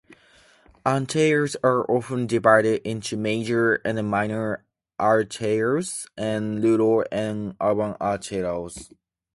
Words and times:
Arterials 0.83 1.55
are 1.63 1.83
often 1.87 2.25
divided 2.25 2.81
into 2.83 3.15
major 3.15 3.75
and 3.85 4.03
minor 4.09 4.65
arterials, 4.99 6.07
and 6.17 6.63
rural 6.63 7.05
and 7.11 7.55
urban 7.61 7.93
arterials. 8.01 8.91